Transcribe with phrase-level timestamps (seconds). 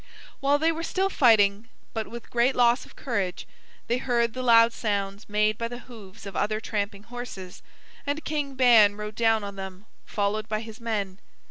[0.39, 3.45] While they were still fighting, but with great loss of courage,
[3.85, 7.61] they heard the loud sounds made by the hoofs of other tramping horses,
[8.07, 11.19] and King Ban rode down on them, followed by his men.